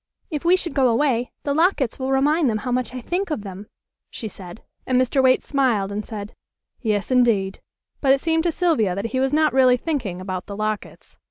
"If 0.31 0.43
we 0.43 0.55
should 0.57 0.73
go 0.73 0.87
away 0.87 1.31
the 1.43 1.53
lockets 1.53 1.99
will 1.99 2.11
remind 2.11 2.49
them 2.49 2.57
how 2.65 2.71
much 2.71 2.91
I 2.95 3.01
think 3.01 3.29
of 3.29 3.43
them," 3.43 3.67
she 4.09 4.27
said, 4.27 4.63
and 4.87 4.99
Mr. 4.99 5.21
Waite 5.21 5.43
smiled 5.43 5.91
and 5.91 6.03
said: 6.03 6.33
"Yes, 6.81 7.11
indeed," 7.11 7.59
but 7.99 8.11
it 8.11 8.19
seemed 8.19 8.41
to 8.45 8.51
Sylvia 8.51 8.95
that 8.95 9.11
he 9.13 9.19
was 9.19 9.31
not 9.31 9.53
really 9.53 9.77
thinking 9.77 10.19
about 10.19 10.47
the 10.47 10.57
lockets. 10.57 11.17